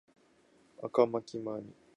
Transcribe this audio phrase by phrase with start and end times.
[0.81, 1.45] 赤巻紙